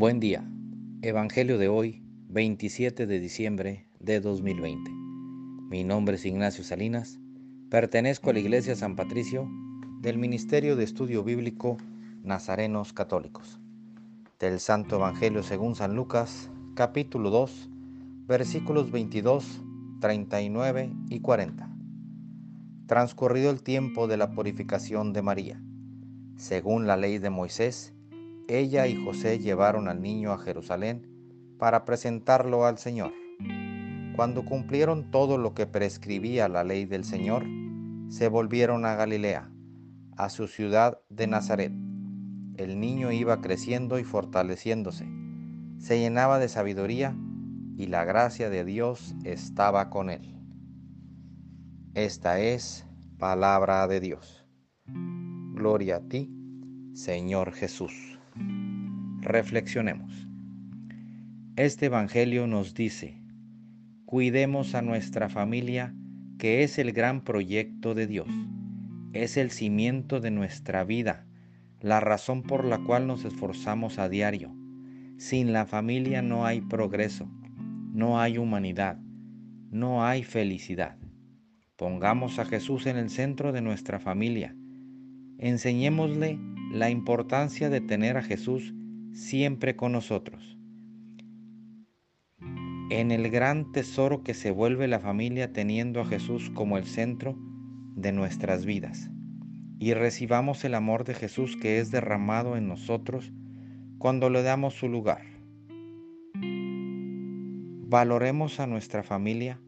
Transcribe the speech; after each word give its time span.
Buen 0.00 0.18
día. 0.18 0.42
Evangelio 1.02 1.58
de 1.58 1.68
hoy, 1.68 2.02
27 2.30 3.06
de 3.06 3.20
diciembre 3.20 3.86
de 3.98 4.20
2020. 4.20 4.90
Mi 5.68 5.84
nombre 5.84 6.14
es 6.14 6.24
Ignacio 6.24 6.64
Salinas. 6.64 7.18
Pertenezco 7.68 8.30
a 8.30 8.32
la 8.32 8.38
Iglesia 8.38 8.74
San 8.74 8.96
Patricio 8.96 9.46
del 10.00 10.16
Ministerio 10.16 10.74
de 10.74 10.84
Estudio 10.84 11.22
Bíblico 11.22 11.76
Nazarenos 12.22 12.94
Católicos. 12.94 13.60
Del 14.38 14.58
Santo 14.58 14.96
Evangelio 14.96 15.42
según 15.42 15.74
San 15.74 15.94
Lucas, 15.94 16.50
capítulo 16.74 17.28
2, 17.28 17.68
versículos 18.26 18.90
22, 18.90 19.60
39 20.00 20.94
y 21.10 21.20
40. 21.20 21.70
Transcurrido 22.86 23.50
el 23.50 23.62
tiempo 23.62 24.08
de 24.08 24.16
la 24.16 24.30
purificación 24.32 25.12
de 25.12 25.20
María, 25.20 25.62
según 26.36 26.86
la 26.86 26.96
ley 26.96 27.18
de 27.18 27.28
Moisés, 27.28 27.92
ella 28.58 28.86
y 28.86 28.96
José 29.04 29.38
llevaron 29.38 29.88
al 29.88 30.02
niño 30.02 30.32
a 30.32 30.38
Jerusalén 30.38 31.06
para 31.58 31.84
presentarlo 31.84 32.66
al 32.66 32.78
Señor. 32.78 33.12
Cuando 34.16 34.44
cumplieron 34.44 35.10
todo 35.10 35.38
lo 35.38 35.54
que 35.54 35.66
prescribía 35.66 36.48
la 36.48 36.64
ley 36.64 36.84
del 36.84 37.04
Señor, 37.04 37.46
se 38.08 38.28
volvieron 38.28 38.84
a 38.84 38.94
Galilea, 38.94 39.50
a 40.16 40.28
su 40.28 40.48
ciudad 40.48 40.98
de 41.08 41.26
Nazaret. 41.26 41.72
El 42.56 42.80
niño 42.80 43.12
iba 43.12 43.40
creciendo 43.40 43.98
y 43.98 44.04
fortaleciéndose, 44.04 45.06
se 45.78 45.98
llenaba 45.98 46.38
de 46.38 46.48
sabiduría 46.48 47.16
y 47.76 47.86
la 47.86 48.04
gracia 48.04 48.50
de 48.50 48.64
Dios 48.64 49.14
estaba 49.24 49.88
con 49.88 50.10
él. 50.10 50.36
Esta 51.94 52.38
es 52.40 52.86
palabra 53.18 53.88
de 53.88 54.00
Dios. 54.00 54.44
Gloria 55.54 55.96
a 55.96 56.00
ti, 56.00 56.30
Señor 56.92 57.52
Jesús. 57.52 58.19
Reflexionemos. 59.20 60.28
Este 61.56 61.86
Evangelio 61.86 62.46
nos 62.46 62.74
dice, 62.74 63.20
cuidemos 64.04 64.74
a 64.74 64.82
nuestra 64.82 65.28
familia, 65.28 65.94
que 66.38 66.62
es 66.62 66.78
el 66.78 66.92
gran 66.92 67.22
proyecto 67.22 67.94
de 67.94 68.06
Dios, 68.06 68.28
es 69.12 69.36
el 69.36 69.50
cimiento 69.50 70.20
de 70.20 70.30
nuestra 70.30 70.84
vida, 70.84 71.26
la 71.80 72.00
razón 72.00 72.42
por 72.42 72.64
la 72.64 72.78
cual 72.78 73.06
nos 73.06 73.24
esforzamos 73.24 73.98
a 73.98 74.08
diario. 74.08 74.54
Sin 75.18 75.52
la 75.52 75.66
familia 75.66 76.22
no 76.22 76.46
hay 76.46 76.60
progreso, 76.60 77.30
no 77.92 78.20
hay 78.20 78.38
humanidad, 78.38 78.98
no 79.70 80.04
hay 80.04 80.22
felicidad. 80.22 80.96
Pongamos 81.76 82.38
a 82.38 82.44
Jesús 82.44 82.86
en 82.86 82.96
el 82.96 83.10
centro 83.10 83.52
de 83.52 83.62
nuestra 83.62 83.98
familia. 83.98 84.54
Enseñémosle 85.38 86.38
la 86.70 86.88
importancia 86.88 87.68
de 87.68 87.80
tener 87.80 88.16
a 88.16 88.22
Jesús 88.22 88.72
siempre 89.12 89.74
con 89.74 89.90
nosotros. 89.90 90.56
En 92.90 93.10
el 93.10 93.28
gran 93.28 93.72
tesoro 93.72 94.22
que 94.22 94.34
se 94.34 94.52
vuelve 94.52 94.86
la 94.86 95.00
familia 95.00 95.52
teniendo 95.52 96.00
a 96.00 96.06
Jesús 96.06 96.48
como 96.50 96.78
el 96.78 96.84
centro 96.84 97.36
de 97.96 98.12
nuestras 98.12 98.64
vidas. 98.64 99.10
Y 99.80 99.94
recibamos 99.94 100.64
el 100.64 100.74
amor 100.74 101.04
de 101.04 101.14
Jesús 101.14 101.56
que 101.56 101.80
es 101.80 101.90
derramado 101.90 102.56
en 102.56 102.68
nosotros 102.68 103.32
cuando 103.98 104.30
le 104.30 104.42
damos 104.42 104.74
su 104.74 104.88
lugar. 104.88 105.22
Valoremos 107.88 108.60
a 108.60 108.68
nuestra 108.68 109.02
familia, 109.02 109.60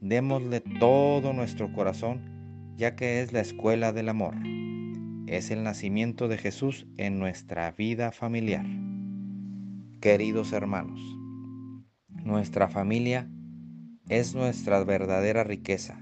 démosle 0.00 0.60
todo 0.60 1.32
nuestro 1.32 1.72
corazón, 1.72 2.76
ya 2.76 2.94
que 2.94 3.22
es 3.22 3.32
la 3.32 3.40
escuela 3.40 3.92
del 3.92 4.08
amor 4.08 4.36
es 5.30 5.50
el 5.50 5.62
nacimiento 5.62 6.28
de 6.28 6.38
Jesús 6.38 6.86
en 6.96 7.18
nuestra 7.18 7.70
vida 7.72 8.12
familiar. 8.12 8.64
Queridos 10.00 10.52
hermanos, 10.52 11.00
nuestra 12.08 12.68
familia 12.68 13.30
es 14.08 14.34
nuestra 14.34 14.82
verdadera 14.84 15.44
riqueza. 15.44 16.00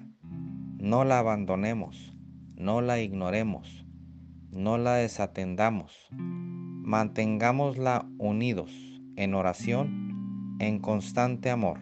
No 0.78 1.04
la 1.04 1.19
abandonemos, 1.19 2.16
no 2.54 2.81
la 2.81 3.00
ignoremos, 3.00 3.86
no 4.50 4.78
la 4.78 4.94
desatendamos. 4.94 6.09
Mantengámosla 6.12 8.09
unidos 8.19 8.70
en 9.16 9.34
oración, 9.34 10.56
en 10.60 10.78
constante 10.78 11.50
amor. 11.50 11.81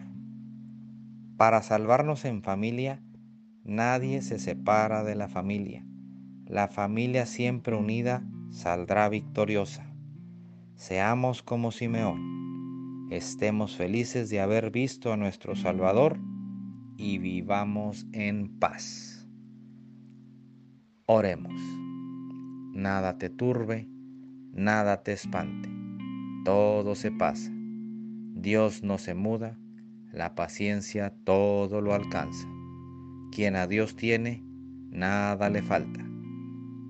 Para 1.37 1.61
salvarnos 1.61 2.25
en 2.25 2.41
familia, 2.41 3.03
nadie 3.63 4.21
se 4.21 4.39
separa 4.39 5.03
de 5.03 5.15
la 5.15 5.27
familia 5.27 5.85
la 6.47 6.67
familia 6.67 7.25
siempre 7.25 7.75
unida 7.75 8.23
saldrá 8.51 9.09
victoriosa. 9.09 9.91
Seamos 10.75 11.41
como 11.41 11.71
Simeón, 11.71 13.07
estemos 13.09 13.75
felices 13.75 14.29
de 14.29 14.41
haber 14.41 14.69
visto 14.69 15.11
a 15.11 15.17
nuestro 15.17 15.55
Salvador 15.55 16.19
y 16.97 17.17
vivamos 17.17 18.05
en 18.11 18.59
paz. 18.59 19.27
Oremos. 21.07 21.59
Nada 22.73 23.17
te 23.17 23.29
turbe, 23.29 23.87
nada 24.51 25.01
te 25.01 25.13
espante, 25.13 25.69
todo 26.43 26.93
se 26.95 27.11
pasa. 27.11 27.51
Dios 27.53 28.83
no 28.83 28.97
se 28.97 29.15
muda, 29.15 29.57
la 30.11 30.35
paciencia 30.35 31.13
todo 31.23 31.81
lo 31.81 31.93
alcanza. 31.93 32.47
Quien 33.31 33.55
a 33.55 33.65
Dios 33.65 33.95
tiene, 33.95 34.43
nada 34.91 35.49
le 35.49 35.61
falta 35.61 36.14